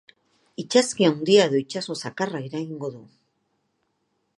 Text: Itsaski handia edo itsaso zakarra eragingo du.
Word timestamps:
Itsaski 0.63 1.07
handia 1.09 1.45
edo 1.51 1.61
itsaso 1.65 1.99
zakarra 2.07 2.43
eragingo 2.49 2.95
du. 2.99 3.05